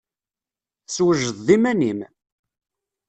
[0.87, 1.99] Teswejdeḍ iman-im?